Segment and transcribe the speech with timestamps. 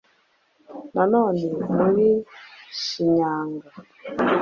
[0.93, 1.43] na none
[1.75, 2.07] muri
[2.81, 3.67] Shinyanga